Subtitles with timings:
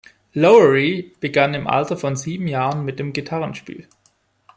[0.33, 3.87] Lowery begann im Alter von sieben Jahren mit dem Gitarrenspiel.